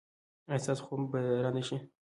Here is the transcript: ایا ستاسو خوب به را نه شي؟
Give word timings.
ایا 0.49 0.63
ستاسو 0.63 0.83
خوب 0.87 1.01
به 1.13 1.19
را 1.43 1.49
نه 1.57 1.61
شي؟ 1.67 1.77